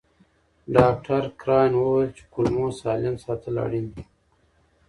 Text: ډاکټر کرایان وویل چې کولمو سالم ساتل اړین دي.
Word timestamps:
ډاکټر 0.75 1.23
کرایان 1.39 1.73
وویل 1.77 2.09
چې 2.17 2.23
کولمو 2.33 2.67
سالم 2.81 3.15
ساتل 3.25 3.53
اړین 3.65 3.85
دي. 3.93 4.03